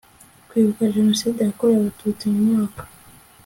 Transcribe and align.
kwibuka 0.47 0.93
Jenoside 0.95 1.39
yakorewe 1.41 1.79
Abatutsi 1.81 2.23
Mu 2.33 2.41
mwaka 2.47 2.81